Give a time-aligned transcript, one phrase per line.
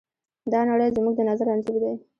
[0.51, 1.93] دا نړۍ زموږ د نظر انځور دی.